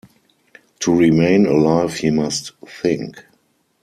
To 0.79 0.95
remain 0.97 1.45
alive, 1.45 1.97
he 1.97 2.09
must 2.09 2.53
think. 2.65 3.23